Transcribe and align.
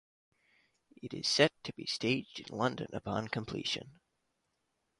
It 0.99 1.13
is 1.13 1.27
set 1.27 1.51
to 1.63 1.73
be 1.73 1.85
staged 1.85 2.39
in 2.39 2.57
London 2.57 2.87
upon 2.91 3.27
completion. 3.27 3.99